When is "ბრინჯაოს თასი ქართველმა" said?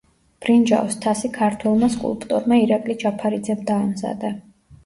0.43-1.89